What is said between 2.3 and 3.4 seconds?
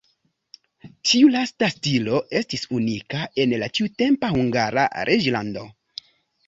estis unika